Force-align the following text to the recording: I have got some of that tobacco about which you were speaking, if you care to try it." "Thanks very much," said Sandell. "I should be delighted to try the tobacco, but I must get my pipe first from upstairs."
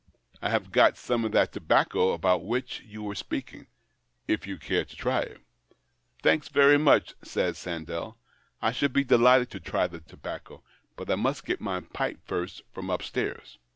I 0.41 0.49
have 0.49 0.71
got 0.71 0.97
some 0.97 1.23
of 1.23 1.31
that 1.33 1.51
tobacco 1.51 2.13
about 2.13 2.43
which 2.43 2.79
you 2.83 3.03
were 3.03 3.13
speaking, 3.13 3.67
if 4.27 4.47
you 4.47 4.57
care 4.57 4.83
to 4.83 4.95
try 4.95 5.19
it." 5.19 5.41
"Thanks 6.23 6.47
very 6.49 6.79
much," 6.79 7.13
said 7.21 7.53
Sandell. 7.55 8.15
"I 8.63 8.71
should 8.71 8.93
be 8.93 9.03
delighted 9.03 9.51
to 9.51 9.59
try 9.59 9.85
the 9.85 9.99
tobacco, 9.99 10.63
but 10.95 11.11
I 11.11 11.15
must 11.17 11.45
get 11.45 11.61
my 11.61 11.81
pipe 11.81 12.17
first 12.25 12.63
from 12.73 12.89
upstairs." 12.89 13.59